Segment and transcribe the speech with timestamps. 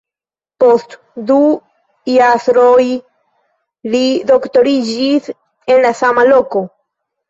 [0.61, 0.95] Post
[1.27, 1.37] du
[2.15, 2.87] jasroj
[3.97, 6.69] li doktoriĝis en la sama loko.